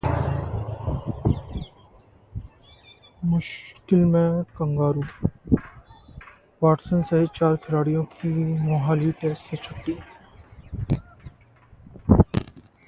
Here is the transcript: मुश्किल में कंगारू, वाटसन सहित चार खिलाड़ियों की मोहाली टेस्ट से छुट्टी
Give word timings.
मुश्किल 3.25 3.99
में 3.99 4.43
कंगारू, 4.43 5.03
वाटसन 6.63 7.01
सहित 7.01 7.29
चार 7.35 7.55
खिलाड़ियों 7.55 8.03
की 8.03 8.29
मोहाली 8.61 9.11
टेस्ट 9.11 9.41
से 9.41 9.57
छुट्टी 9.57 9.97